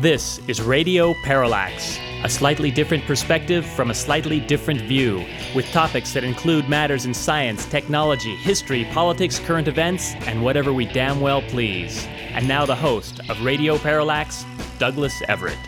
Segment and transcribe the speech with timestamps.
[0.00, 6.14] This is Radio Parallax, a slightly different perspective from a slightly different view, with topics
[6.14, 11.42] that include matters in science, technology, history, politics, current events, and whatever we damn well
[11.42, 12.06] please.
[12.32, 14.46] And now the host of Radio Parallax,
[14.78, 15.58] Douglas Everett.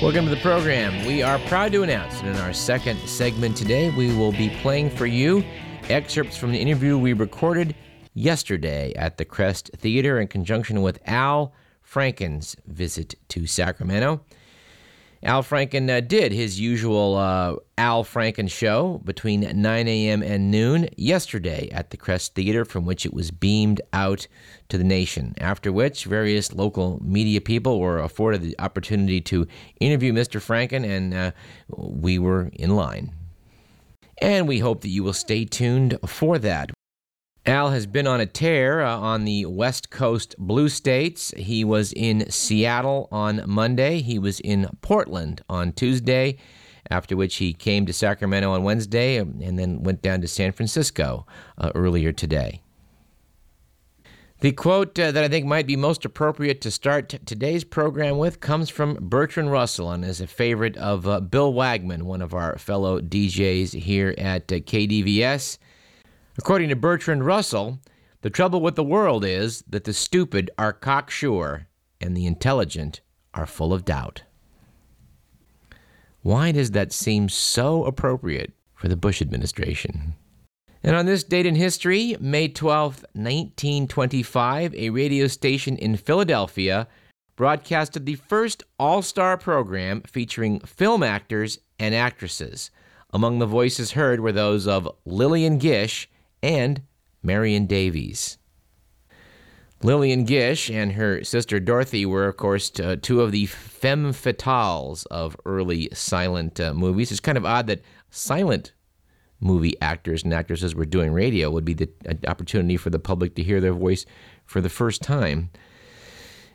[0.00, 1.04] Welcome to the program.
[1.04, 4.88] We are proud to announce that in our second segment today, we will be playing
[4.88, 5.44] for you
[5.90, 7.74] excerpts from the interview we recorded
[8.14, 14.20] yesterday at the Crest Theater in conjunction with Al Franken's visit to Sacramento.
[15.22, 20.22] Al Franken uh, did his usual uh, Al Franken show between 9 a.m.
[20.22, 24.26] and noon yesterday at the Crest Theater, from which it was beamed out
[24.70, 25.34] to the nation.
[25.38, 29.46] After which, various local media people were afforded the opportunity to
[29.78, 30.40] interview Mr.
[30.40, 31.32] Franken, and uh,
[31.68, 33.14] we were in line.
[34.22, 36.70] And we hope that you will stay tuned for that.
[37.50, 41.34] Al has been on a tear uh, on the West Coast Blue States.
[41.36, 44.02] He was in Seattle on Monday.
[44.02, 46.36] He was in Portland on Tuesday,
[46.90, 50.52] after which he came to Sacramento on Wednesday um, and then went down to San
[50.52, 51.26] Francisco
[51.58, 52.62] uh, earlier today.
[54.42, 58.18] The quote uh, that I think might be most appropriate to start t- today's program
[58.18, 62.32] with comes from Bertrand Russell and is a favorite of uh, Bill Wagman, one of
[62.32, 65.58] our fellow DJs here at uh, KDVS.
[66.40, 67.80] According to Bertrand Russell,
[68.22, 71.68] the trouble with the world is that the stupid are cocksure
[72.00, 73.02] and the intelligent
[73.34, 74.22] are full of doubt.
[76.22, 80.14] Why does that seem so appropriate for the Bush administration?
[80.82, 86.88] And on this date in history, May 12, 1925, a radio station in Philadelphia
[87.36, 92.70] broadcasted the first all star program featuring film actors and actresses.
[93.10, 96.08] Among the voices heard were those of Lillian Gish
[96.42, 96.82] and
[97.22, 98.38] Marion Davies.
[99.82, 105.06] Lillian Gish and her sister Dorothy were, of course, uh, two of the femme fatales
[105.06, 107.10] of early silent uh, movies.
[107.10, 107.80] It's kind of odd that
[108.10, 108.72] silent
[109.40, 111.88] movie actors and actresses were doing radio would be the
[112.26, 114.04] opportunity for the public to hear their voice
[114.44, 115.48] for the first time,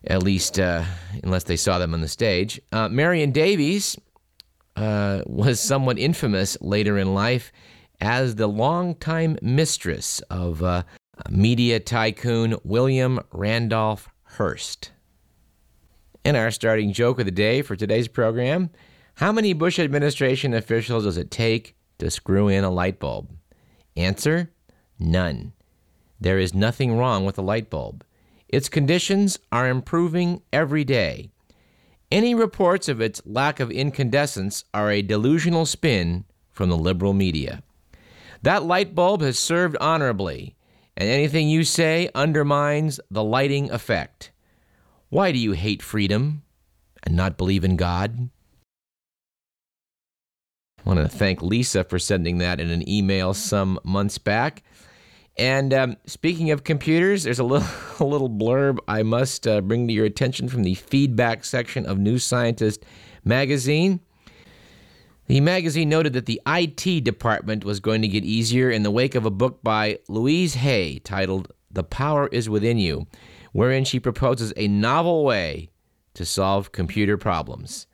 [0.06, 0.84] at least uh,
[1.24, 2.62] unless they saw them on the stage.
[2.72, 3.98] Uh, Marion Davies
[4.76, 7.52] uh, was somewhat infamous later in life
[8.00, 10.84] as the longtime mistress of uh,
[11.30, 14.92] media tycoon William Randolph Hearst.
[16.24, 18.70] And our starting joke of the day for today's program
[19.16, 23.32] How many Bush administration officials does it take to screw in a light bulb?
[23.96, 24.52] Answer
[25.00, 25.54] None.
[26.20, 28.04] There is nothing wrong with a light bulb.
[28.48, 31.30] Its conditions are improving every day.
[32.12, 37.64] Any reports of its lack of incandescence are a delusional spin from the liberal media.
[38.46, 40.56] That light bulb has served honorably,
[40.96, 44.32] and anything you say undermines the lighting effect.
[45.10, 46.44] Why do you hate freedom
[47.02, 48.30] and not believe in God?
[50.78, 54.62] I want to thank Lisa for sending that in an email some months back.
[55.40, 57.68] And um, speaking of computers, there's a little,
[58.00, 61.98] a little blurb I must uh, bring to your attention from the feedback section of
[61.98, 62.86] New Scientist
[63.24, 64.02] magazine.
[65.28, 69.16] The magazine noted that the IT department was going to get easier in the wake
[69.16, 73.08] of a book by Louise Hay titled The Power Is Within You,
[73.52, 75.70] wherein she proposes a novel way
[76.14, 77.88] to solve computer problems.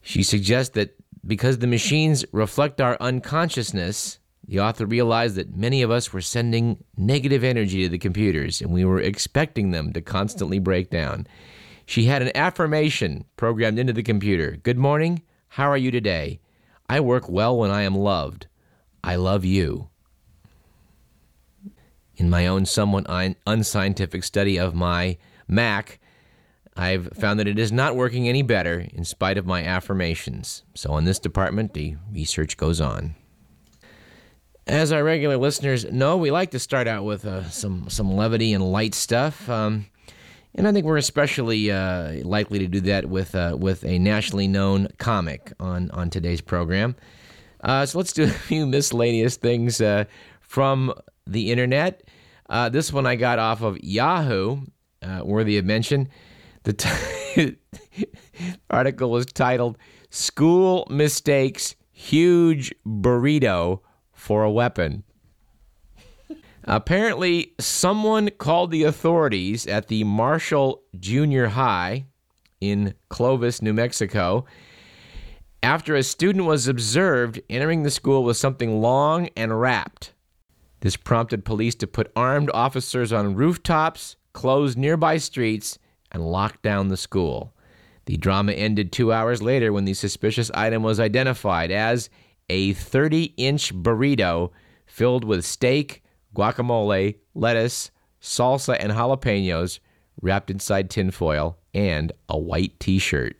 [0.00, 0.96] She suggests that
[1.26, 6.82] because the machines reflect our unconsciousness, the author realized that many of us were sending
[6.96, 11.26] negative energy to the computers and we were expecting them to constantly break down.
[11.84, 15.22] She had an affirmation programmed into the computer Good morning.
[15.48, 16.40] How are you today?
[16.88, 18.46] I work well when I am loved.
[19.02, 19.88] I love you.
[22.16, 23.06] In my own somewhat
[23.46, 26.00] unscientific study of my Mac,
[26.76, 30.62] I've found that it is not working any better in spite of my affirmations.
[30.74, 33.14] So, in this department, the research goes on.
[34.66, 38.52] As our regular listeners know, we like to start out with uh, some, some levity
[38.52, 39.48] and light stuff.
[39.48, 39.86] Um,
[40.54, 44.48] and I think we're especially uh, likely to do that with uh, with a nationally
[44.48, 46.96] known comic on on today's program.
[47.60, 50.04] Uh, so let's do a few miscellaneous things uh,
[50.40, 50.92] from
[51.26, 52.02] the internet.
[52.48, 54.62] Uh, this one I got off of Yahoo,
[55.02, 56.08] uh, worthy of mention.
[56.62, 57.56] The t-
[58.70, 59.78] article was titled
[60.10, 63.80] School Mistakes Huge Burrito
[64.12, 65.04] for a Weapon.
[66.70, 72.04] Apparently, someone called the authorities at the Marshall Junior High
[72.60, 74.44] in Clovis, New Mexico,
[75.62, 80.12] after a student was observed entering the school with something long and wrapped.
[80.80, 85.78] This prompted police to put armed officers on rooftops, close nearby streets,
[86.12, 87.54] and lock down the school.
[88.04, 92.10] The drama ended two hours later when the suspicious item was identified as
[92.50, 94.50] a 30 inch burrito
[94.84, 96.02] filled with steak,
[96.38, 97.90] guacamole, lettuce,
[98.22, 99.80] salsa, and jalapenos
[100.22, 103.36] wrapped inside tinfoil and a white t shirt.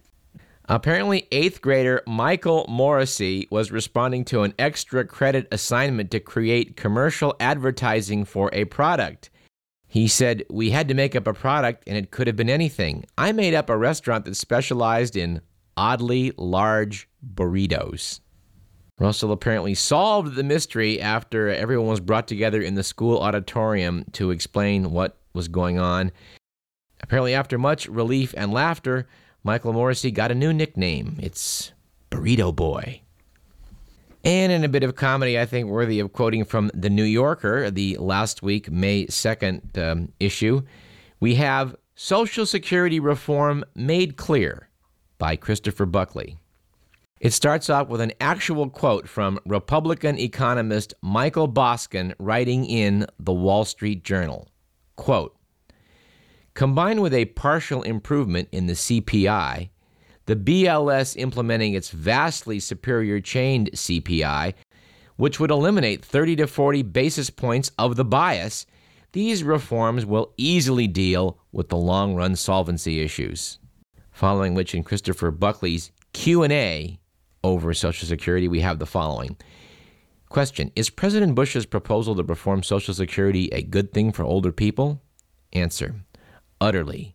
[0.70, 7.34] Apparently, eighth grader Michael Morrissey was responding to an extra credit assignment to create commercial
[7.40, 9.30] advertising for a product.
[9.86, 13.06] He said, We had to make up a product and it could have been anything.
[13.16, 15.40] I made up a restaurant that specialized in
[15.74, 18.20] oddly large burritos.
[18.98, 24.30] Russell apparently solved the mystery after everyone was brought together in the school auditorium to
[24.30, 26.10] explain what was going on.
[27.00, 29.06] Apparently, after much relief and laughter,
[29.44, 31.16] Michael Morrissey got a new nickname.
[31.20, 31.72] It's
[32.10, 33.02] Burrito Boy.
[34.24, 37.70] And in a bit of comedy, I think worthy of quoting from The New Yorker,
[37.70, 40.62] the last week, May 2nd um, issue,
[41.20, 44.68] we have Social Security Reform Made Clear
[45.18, 46.36] by Christopher Buckley.
[47.20, 53.32] It starts off with an actual quote from Republican economist Michael Boskin writing in the
[53.32, 54.48] Wall Street Journal.
[54.94, 55.36] Quote,
[56.54, 59.70] Combined with a partial improvement in the CPI,
[60.26, 64.54] the BLS implementing its vastly superior chained CPI,
[65.16, 68.64] which would eliminate 30 to 40 basis points of the bias,
[69.12, 73.58] these reforms will easily deal with the long-run solvency issues.
[74.12, 76.98] Following which in Christopher Buckley's Q&A
[77.44, 79.36] over Social Security, we have the following.
[80.28, 85.00] Question, is President Bush's proposal to reform Social Security a good thing for older people?
[85.52, 85.94] Answer,
[86.60, 87.14] utterly.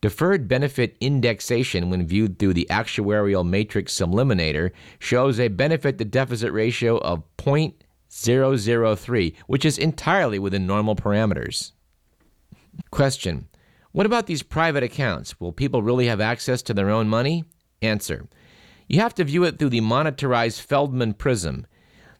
[0.00, 6.52] Deferred benefit indexation, when viewed through the actuarial matrix eliminator, shows a benefit to deficit
[6.52, 11.72] ratio of 0.003, which is entirely within normal parameters.
[12.90, 13.48] Question
[13.92, 15.40] What about these private accounts?
[15.40, 17.44] Will people really have access to their own money?
[17.80, 18.26] Answer
[18.88, 21.66] You have to view it through the monetarized Feldman prism.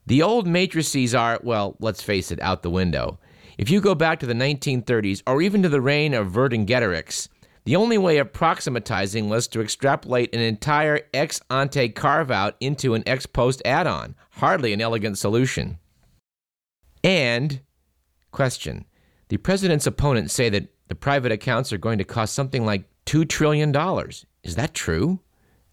[0.06, 3.18] The old matrices are, well, let's face it, out the window.
[3.56, 7.28] If you go back to the 1930s or even to the reign of Vercingetorix,
[7.64, 12.94] the only way of proximatizing was to extrapolate an entire ex ante carve out into
[12.94, 14.14] an ex post add on.
[14.32, 15.78] Hardly an elegant solution.
[17.02, 17.60] And,
[18.30, 18.84] question
[19.28, 23.26] the president's opponents say that the private accounts are going to cost something like $2
[23.28, 23.74] trillion.
[24.42, 25.20] Is that true?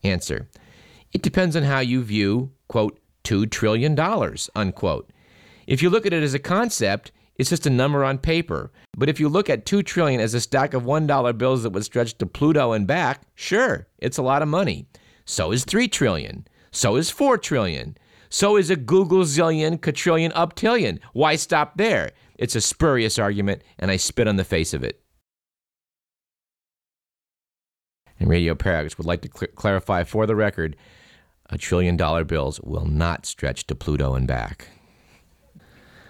[0.04, 0.48] Answer
[1.14, 3.98] It depends on how you view, quote, $2 trillion,
[4.56, 5.10] unquote.
[5.68, 8.72] If you look at it as a concept, it's just a number on paper.
[8.98, 11.86] But if you look at 2 trillion as a stack of $1 bills that would
[11.86, 14.86] stretch to Pluto and back, sure, it's a lot of money.
[15.26, 16.48] So is 3 trillion.
[16.72, 17.98] So is 4 trillion.
[18.30, 21.00] So is a googol zillion, quadrillion, uptillion.
[21.14, 22.12] Why stop there?
[22.38, 25.02] It's a spurious argument, and I spit on the face of it.
[28.20, 30.78] And Radio Parallax would like to cl- clarify for the record
[31.52, 34.68] a trillion dollar bills will not stretch to Pluto and back.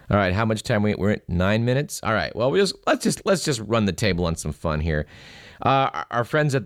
[0.10, 2.00] All right, how much time we we're at nine minutes.
[2.04, 4.82] All right, well we just let's just let's just run the table on some fun
[4.82, 5.08] here.
[5.66, 6.64] Uh, our, our friends at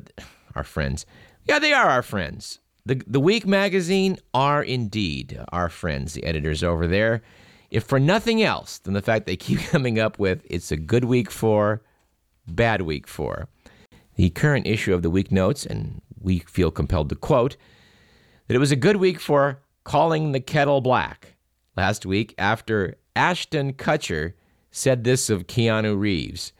[0.55, 1.05] our friends,
[1.45, 2.59] yeah, they are our friends.
[2.85, 7.21] The the Week magazine are indeed our friends, the editors over there.
[7.71, 11.05] If for nothing else than the fact they keep coming up with it's a good
[11.05, 11.81] week for,
[12.47, 13.47] bad week for.
[14.15, 17.57] The current issue of the Week notes, and we feel compelled to quote
[18.47, 21.35] that it was a good week for calling the kettle black.
[21.75, 24.33] Last week, after Ashton Kutcher
[24.71, 26.51] said this of Keanu Reeves.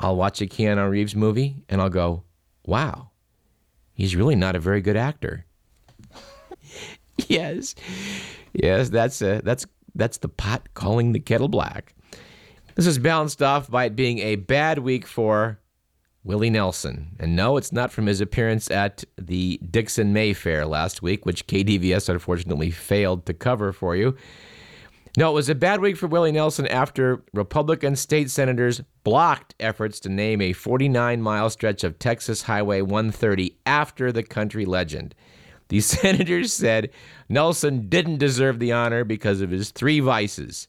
[0.00, 2.22] I'll watch a Keanu Reeves movie and I'll go,
[2.64, 3.10] wow,
[3.92, 5.44] he's really not a very good actor.
[7.28, 7.74] yes,
[8.52, 11.94] yes, that's a, that's that's the pot calling the kettle black.
[12.76, 15.58] This is balanced off by it being a bad week for
[16.24, 17.16] Willie Nelson.
[17.18, 22.08] And no, it's not from his appearance at the Dixon Mayfair last week, which KDVS
[22.08, 24.16] unfortunately failed to cover for you.
[25.16, 29.98] No, it was a bad week for Willie Nelson after Republican state senators blocked efforts
[30.00, 35.14] to name a 49 mile stretch of Texas Highway 130 after the country legend.
[35.68, 36.90] The senators said
[37.28, 40.68] Nelson didn't deserve the honor because of his three vices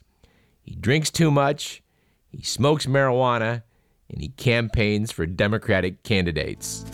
[0.69, 1.81] he drinks too much,
[2.29, 3.63] he smokes marijuana,
[4.09, 6.85] and he campaigns for Democratic candidates.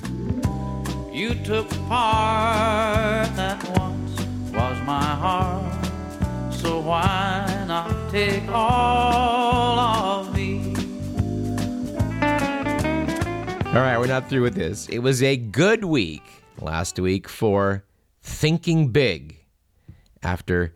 [1.11, 4.19] You took part that once
[4.51, 5.85] was my heart,
[6.53, 10.75] so why not take all of me?
[13.67, 14.87] All right, we're not through with this.
[14.89, 16.23] It was a good week
[16.61, 17.83] last week for
[18.21, 19.37] thinking big
[20.23, 20.73] after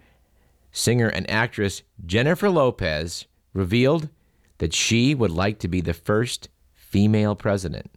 [0.72, 4.10] singer and actress Jennifer Lopez revealed
[4.60, 7.92] that she would like to be the first female president.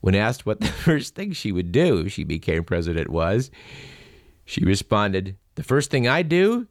[0.00, 3.50] When asked what the first thing she would do if she became president was,
[4.44, 6.66] she responded, The first thing I do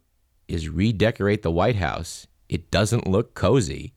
[0.47, 2.27] is redecorate the White House.
[2.49, 3.93] It doesn't look cozy.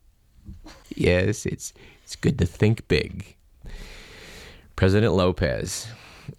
[0.95, 3.37] Yes, it's, it's good to think big.
[4.77, 5.89] President Lopez.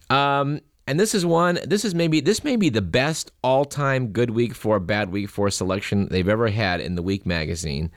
[0.10, 1.60] Um, and this is one.
[1.66, 5.30] This is maybe this may be the best all-time good week for a bad week
[5.30, 7.92] for a selection they've ever had in the Week magazine.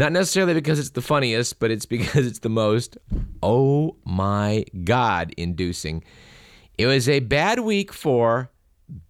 [0.00, 2.96] Not necessarily because it's the funniest, but it's because it's the most
[3.42, 6.02] oh my god inducing.
[6.78, 8.50] It was a bad week for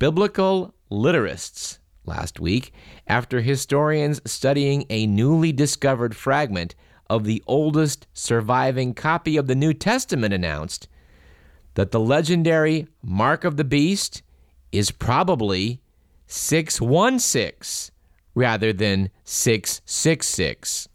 [0.00, 2.72] biblical literists last week
[3.06, 6.74] after historians studying a newly discovered fragment
[7.08, 10.88] of the oldest surviving copy of the New Testament announced
[11.74, 14.24] that the legendary Mark of the Beast
[14.72, 15.80] is probably
[16.26, 17.92] 616
[18.40, 20.88] rather than 666.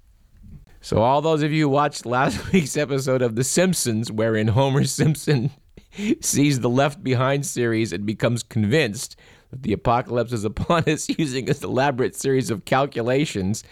[0.82, 4.84] So, all those of you who watched last week's episode of The Simpsons, wherein Homer
[4.88, 5.52] Simpson
[6.22, 9.16] sees the Left Behind series and becomes convinced
[9.52, 13.64] that the apocalypse is upon us using this elaborate series of calculations,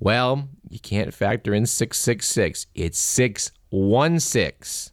[0.00, 2.66] well, you can't factor in 666.
[2.74, 4.91] It's 616.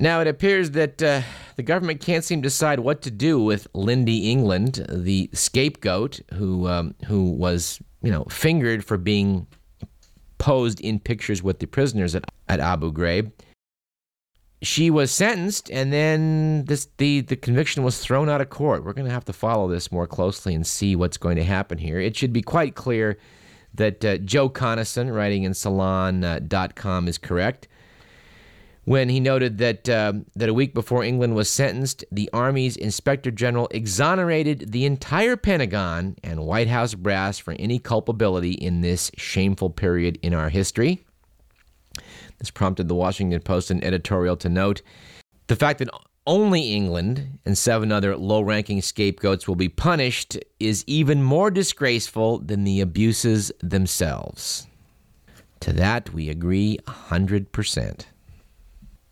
[0.00, 1.22] Now, it appears that uh,
[1.56, 6.68] the government can't seem to decide what to do with Lynndie England, the scapegoat who,
[6.68, 9.48] um, who was, you know, fingered for being
[10.38, 13.32] posed in pictures with the prisoners at, at Abu Ghraib.
[14.62, 18.84] She was sentenced, and then this, the, the conviction was thrown out of court.
[18.84, 21.78] We're going to have to follow this more closely and see what's going to happen
[21.78, 22.00] here.
[22.00, 23.18] It should be quite clear
[23.74, 27.68] that uh, Joe Conason, writing in Salon.com, uh, is correct
[28.88, 33.30] when he noted that uh, that a week before England was sentenced, the Army's Inspector
[33.32, 39.68] General exonerated the entire Pentagon and White House brass for any culpability in this shameful
[39.68, 41.04] period in our history.
[42.38, 44.80] This prompted the Washington Post an editorial to note
[45.48, 45.90] the fact that
[46.26, 52.38] only England and seven other low ranking scapegoats will be punished is even more disgraceful
[52.38, 54.66] than the abuses themselves.
[55.60, 58.04] To that, we agree 100%.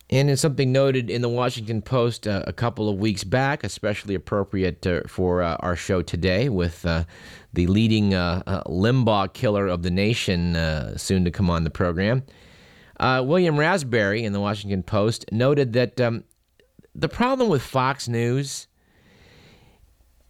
[0.09, 4.15] And it's something noted in the Washington Post uh, a couple of weeks back, especially
[4.15, 7.03] appropriate uh, for uh, our show today, with uh,
[7.51, 10.55] the leading uh, uh, Limbaugh killer of the nation
[10.97, 12.23] soon to come on the program.
[12.99, 16.23] William Raspberry in the Washington Post noted that um,
[16.95, 18.67] the problem with Fox News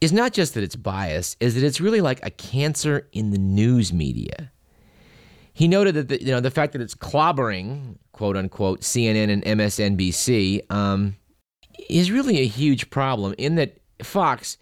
[0.02, 3.38] is not just that it's biased, is that it's really like a cancer in the
[3.38, 4.52] news media.
[5.58, 9.44] He noted that the, you know the fact that it's clobbering quote unquote CNN and
[9.44, 11.16] MSNBC um,
[11.90, 14.60] is really a huge problem in that Fox,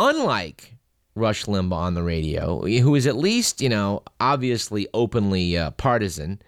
[0.00, 0.74] unlike
[1.14, 6.40] Rush Limbaugh on the radio, who is at least you know obviously openly uh, partisan,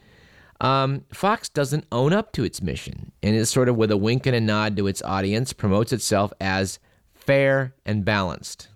[0.62, 4.24] um, Fox doesn't own up to its mission and is sort of with a wink
[4.24, 6.78] and a nod to its audience promotes itself as
[7.12, 8.68] fair and balanced.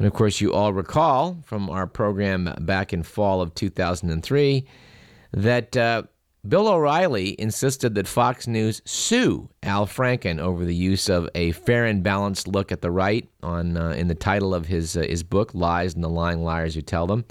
[0.00, 4.66] And of course, you all recall from our program back in fall of 2003
[5.34, 6.04] that uh,
[6.48, 11.84] Bill O'Reilly insisted that Fox News sue Al Franken over the use of a fair
[11.84, 15.22] and balanced look at the right on uh, in the title of his uh, his
[15.22, 17.26] book "Lies and the Lying Liars Who Tell Them,"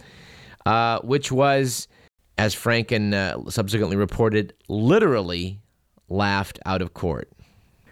[0.67, 1.87] uh, which was
[2.37, 5.59] as Franken uh, subsequently reported, literally
[6.07, 7.31] laughed out of court.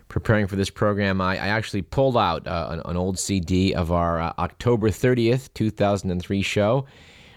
[0.09, 3.91] Preparing for this program, I, I actually pulled out uh, an, an, old CD of
[3.91, 6.85] our uh, October 30th, 2003 show,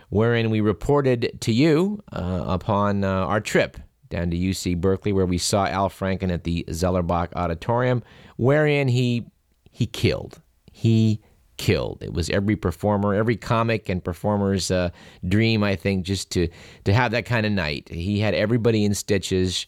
[0.08, 3.76] wherein we reported to you uh, upon uh, our trip
[4.08, 8.02] down to UC Berkeley, where we saw Al Franken at the Zellerbach Auditorium,
[8.36, 9.24] wherein he
[9.70, 10.40] he killed.
[10.70, 11.20] He
[11.56, 12.02] killed.
[12.02, 14.90] It was every performer, every comic and performer's uh,
[15.26, 16.48] dream, I think, just to
[16.84, 17.88] to have that kind of night.
[17.88, 19.66] He had everybody in stitches,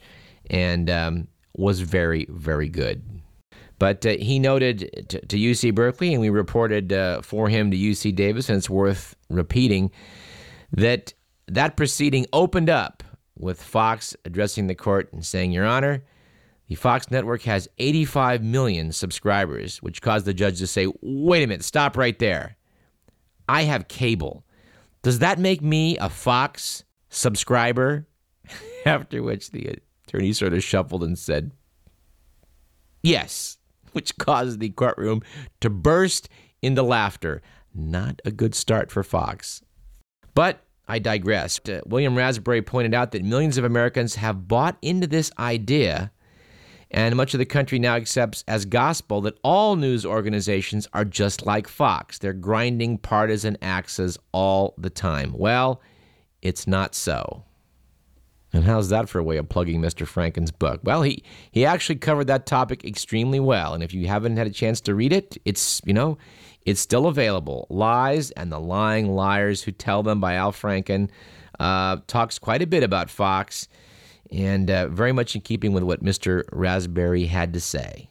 [0.50, 3.02] and um, was very, very good.
[3.78, 8.14] But uh, he noted to, UC Berkeley, and we reported uh, for him to UC
[8.14, 9.90] Davis, and it's worth repeating
[10.70, 11.14] that
[11.48, 13.02] that proceeding opened up
[13.36, 16.04] with Fox addressing the court and saying, Your Honor,
[16.68, 21.46] the Fox network has 85 million subscribers, which caused the judge to say, wait a
[21.46, 22.56] minute, stop right there.
[23.48, 24.44] I have cable.
[25.02, 28.06] Does that make me a Fox subscriber.
[28.86, 31.52] After which the attorney sort of shuffled and said,
[33.02, 33.58] Yes,
[33.92, 35.22] which caused the courtroom
[35.60, 36.28] to burst
[36.60, 37.42] into laughter.
[37.74, 39.62] Not a good start for Fox.
[40.34, 41.60] But I digress.
[41.66, 46.12] Uh, William Raspberry pointed out that millions of Americans have bought into this idea,
[46.90, 51.46] and much of the country now accepts as gospel that all news organizations are just
[51.46, 52.18] like Fox.
[52.18, 55.32] They're grinding partisan axes all the time.
[55.32, 55.80] Well,
[56.42, 57.44] it's not so.
[58.52, 60.06] And how's that for a way of plugging Mr.
[60.06, 60.80] Franken's book?
[60.84, 63.72] Well, he, he actually covered that topic extremely well.
[63.72, 66.18] And if you haven't had a chance to read it, it's, you know,
[66.66, 67.66] it's still available.
[67.70, 71.08] Lies and the Lying Liars Who Tell Them by Al Franken
[71.58, 73.68] uh, talks quite a bit about Fox
[74.30, 76.44] and uh, very much in keeping with what Mr.
[76.52, 78.08] Raspberry had to say.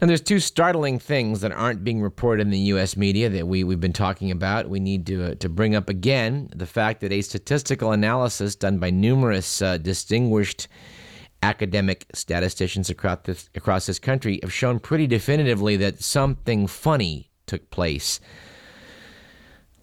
[0.00, 2.96] Now, there's two startling things that aren't being reported in the U.S.
[2.96, 4.68] media that we, we've been talking about.
[4.68, 8.78] We need to, uh, to bring up again the fact that a statistical analysis done
[8.78, 10.68] by numerous uh, distinguished
[11.42, 17.68] academic statisticians across this, across this country have shown pretty definitively that something funny took
[17.70, 18.20] place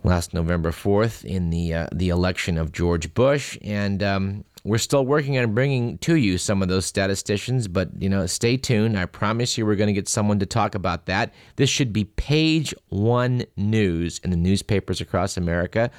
[0.04, 3.58] last November 4th in the, uh, the election of George Bush.
[3.62, 8.10] And um, we're still working on bringing to you some of those statisticians, but you
[8.10, 8.98] know, stay tuned.
[8.98, 11.36] I promise you, we're going to get someone to talk about that.
[11.56, 15.92] This should be page one news in the newspapers across America,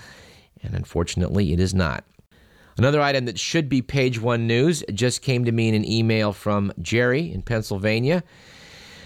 [0.64, 2.04] and unfortunately, it is not.
[2.76, 6.32] Another item that should be page one news just came to me in an email
[6.32, 8.25] from Jerry in Pennsylvania.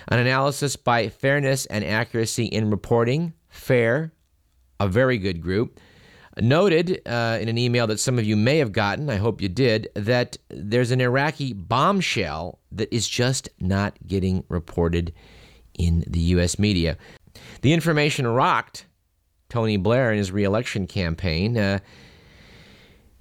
[0.08, 4.10] An analysis by Fairness and Accuracy in Reporting, FAIR,
[4.80, 5.78] a very good group
[6.38, 9.49] noted uh, in an email that some of you may have gotten, I hope you
[9.49, 15.12] did, that there's an Iraqi bombshell that is just not getting reported
[15.75, 16.58] in the U.S.
[16.58, 16.96] media.
[17.62, 18.87] The information rocked
[19.49, 21.58] Tony Blair in his reelection campaign.
[21.58, 21.80] Uh,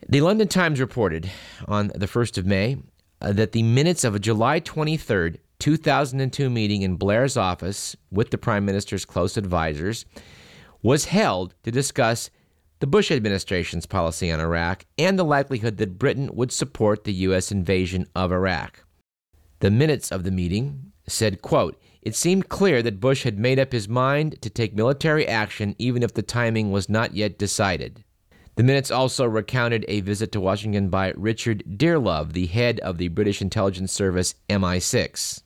[0.08, 1.30] the London Times reported
[1.68, 2.78] on the 1st of May
[3.22, 8.38] uh, that the minutes of a July 23rd, 2002 meeting in Blair's office with the
[8.38, 10.06] Prime Minister's close advisors
[10.82, 12.30] was held to discuss
[12.80, 17.52] the Bush administration's policy on Iraq, and the likelihood that Britain would support the U.S.
[17.52, 18.86] invasion of Iraq.
[19.60, 23.74] The minutes of the meeting said, quote, It seemed clear that Bush had made up
[23.74, 28.06] his mind to take military action even if the timing was not yet decided.
[28.56, 33.10] The minutes also recounted a visit to Washington by Richard Dearlove, the head of the
[33.10, 35.44] British intelligence service MI6.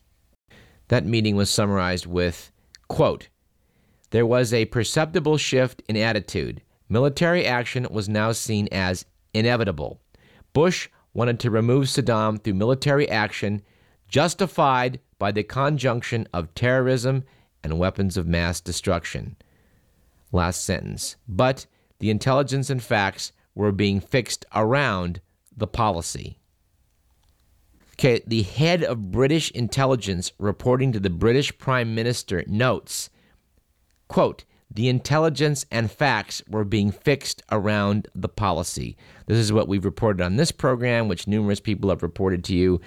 [0.90, 2.52] That meeting was summarized with,
[2.88, 3.30] quote,
[4.12, 10.00] There was a perceptible shift in attitude Military action was now seen as inevitable.
[10.54, 13.62] Bush wanted to remove Saddam through military action,
[14.08, 17.24] justified by the conjunction of terrorism
[17.64, 19.36] and weapons of mass destruction.
[20.32, 21.16] Last sentence.
[21.28, 21.66] But
[22.00, 25.22] the intelligence and facts were being fixed around
[25.56, 26.40] the policy.
[27.94, 33.10] Okay, the head of British intelligence reporting to the British Prime Minister notes,
[34.08, 38.98] quote, the intelligence and facts were being fixed around the policy.
[39.28, 42.82] This is what we've reported on this program, which numerous people have reported to you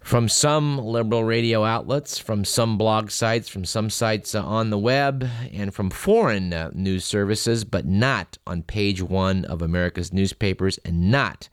[0.00, 4.78] from some liberal radio outlets, from some blog sites, from some sites uh, on the
[4.78, 10.78] web, and from foreign uh, news services, but not on page one of America's newspapers
[10.78, 11.48] and not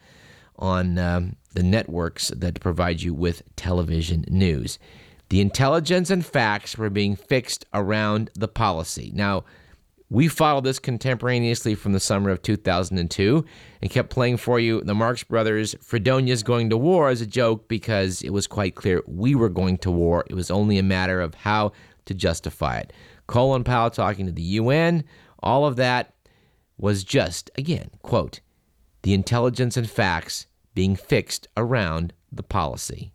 [0.57, 4.79] on um, the networks that provide you with television news.
[5.29, 9.11] The intelligence and facts were being fixed around the policy.
[9.13, 9.43] Now,
[10.09, 13.45] we followed this contemporaneously from the summer of 2002
[13.81, 17.67] and kept playing for you the Marx Brothers' Freedonia's Going to War as a joke
[17.67, 20.23] because it was quite clear we were going to war.
[20.29, 21.71] It was only a matter of how
[22.05, 22.93] to justify it.
[23.27, 25.03] Colin Powell talking to the UN,
[25.41, 26.13] all of that
[26.77, 28.41] was just, again, quote,
[29.01, 33.11] the intelligence and facts being fixed around the policy.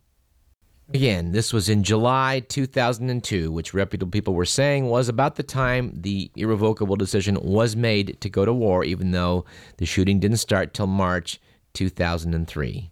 [0.92, 5.92] Again, this was in July 2002, which reputable people were saying was about the time
[5.94, 9.44] the irrevocable decision was made to go to war, even though
[9.76, 11.40] the shooting didn't start till March
[11.74, 12.90] 2003.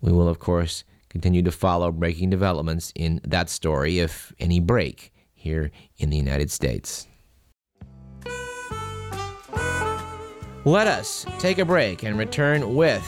[0.00, 5.12] We will, of course, continue to follow breaking developments in that story, if any break,
[5.34, 7.08] here in the United States.
[10.64, 13.04] Let us take a break and return with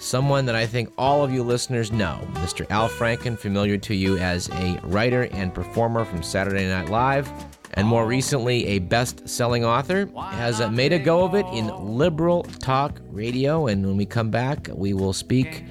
[0.00, 2.66] someone that I think all of you listeners know, Mr.
[2.70, 7.30] Al Franken, familiar to you as a writer and performer from Saturday Night Live,
[7.74, 12.42] and more recently a best selling author, has made a go of it in liberal
[12.42, 13.68] talk radio.
[13.68, 15.64] And when we come back, we will speak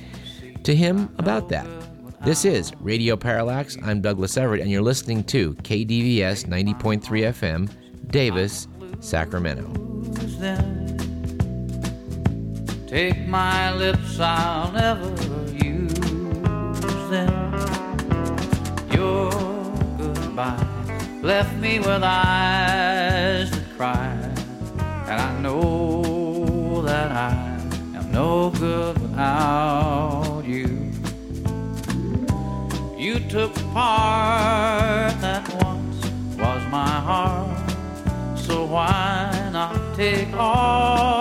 [0.63, 1.68] to him about that.
[2.24, 3.78] This is Radio Parallax.
[3.84, 7.70] I'm Douglas Everett, and you're listening to KDVS 90.3 FM,
[8.12, 8.68] Davis,
[9.00, 9.65] Sacramento.
[12.89, 15.10] Take my lips, I'll never
[15.54, 15.93] use
[17.13, 17.54] them.
[18.91, 19.30] Your
[19.95, 20.65] goodbye
[21.21, 24.10] left me with eyes that cry,
[25.08, 27.34] and I know that I
[27.95, 30.91] am no good without you.
[32.97, 36.04] You took part that once
[36.39, 37.69] was my heart,
[38.36, 41.18] so why not take all?